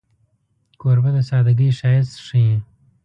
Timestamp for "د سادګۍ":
1.15-1.69